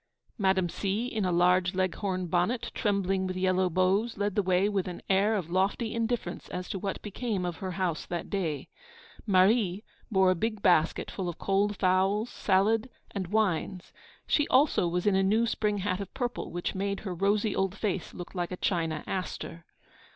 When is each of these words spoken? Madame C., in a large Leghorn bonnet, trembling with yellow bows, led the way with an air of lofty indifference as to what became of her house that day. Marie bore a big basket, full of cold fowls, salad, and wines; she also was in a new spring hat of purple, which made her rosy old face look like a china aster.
Madame 0.39 0.67
C., 0.67 1.05
in 1.05 1.25
a 1.25 1.31
large 1.31 1.75
Leghorn 1.75 2.25
bonnet, 2.25 2.71
trembling 2.73 3.27
with 3.27 3.37
yellow 3.37 3.69
bows, 3.69 4.17
led 4.17 4.33
the 4.33 4.41
way 4.41 4.67
with 4.67 4.87
an 4.87 5.03
air 5.11 5.35
of 5.35 5.51
lofty 5.51 5.93
indifference 5.93 6.49
as 6.49 6.67
to 6.67 6.79
what 6.79 6.99
became 7.03 7.45
of 7.45 7.57
her 7.57 7.73
house 7.73 8.07
that 8.07 8.27
day. 8.27 8.67
Marie 9.27 9.83
bore 10.11 10.31
a 10.31 10.35
big 10.35 10.59
basket, 10.63 11.11
full 11.11 11.29
of 11.29 11.37
cold 11.37 11.77
fowls, 11.77 12.31
salad, 12.31 12.89
and 13.11 13.27
wines; 13.27 13.93
she 14.25 14.47
also 14.47 14.87
was 14.87 15.05
in 15.05 15.13
a 15.15 15.21
new 15.21 15.45
spring 15.45 15.77
hat 15.77 15.99
of 16.01 16.11
purple, 16.15 16.49
which 16.49 16.73
made 16.73 17.01
her 17.01 17.13
rosy 17.13 17.55
old 17.55 17.75
face 17.75 18.11
look 18.11 18.33
like 18.33 18.49
a 18.51 18.57
china 18.57 19.03
aster. 19.05 19.65